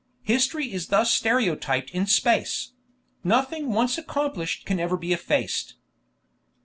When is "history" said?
0.23-0.73